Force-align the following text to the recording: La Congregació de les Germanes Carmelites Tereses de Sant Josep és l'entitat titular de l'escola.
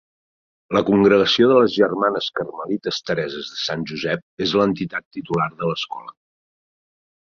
La 0.77 0.81
Congregació 0.87 1.49
de 1.51 1.57
les 1.59 1.75
Germanes 1.81 2.31
Carmelites 2.41 3.03
Tereses 3.11 3.53
de 3.55 3.63
Sant 3.69 3.87
Josep 3.95 4.49
és 4.49 4.59
l'entitat 4.61 5.11
titular 5.21 5.51
de 5.57 5.73
l'escola. 5.75 6.21